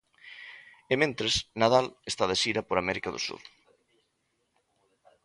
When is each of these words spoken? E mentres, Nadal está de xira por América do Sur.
E 0.91 0.95
mentres, 1.01 1.33
Nadal 1.59 1.85
está 2.11 2.23
de 2.27 2.37
xira 2.41 2.61
por 2.67 2.77
América 2.77 3.09
do 3.11 3.23
Sur. 3.27 3.41